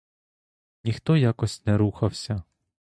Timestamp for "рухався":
1.77-2.43